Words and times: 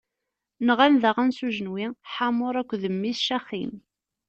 Nɣan 0.67 0.93
daɣen 1.01 1.29
s 1.37 1.39
ujenwi, 1.45 1.85
Ḥamur 2.13 2.55
akked 2.61 2.83
mmi-s 2.93 3.19
Caxim. 3.27 3.73